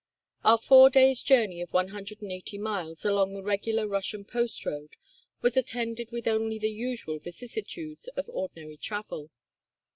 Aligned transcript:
Our 0.43 0.57
four 0.57 0.89
days' 0.89 1.21
journey 1.21 1.61
of 1.61 1.73
180 1.73 2.57
miles 2.57 3.05
along 3.05 3.33
the 3.35 3.43
regular 3.43 3.87
Russian 3.87 4.25
post 4.25 4.65
road 4.65 4.95
was 5.43 5.55
attended 5.55 6.09
with 6.11 6.27
only 6.27 6.57
the 6.57 6.71
usual 6.71 7.19
vicissitudes 7.19 8.07
of 8.17 8.27
ordinary 8.27 8.77
travel. 8.77 9.29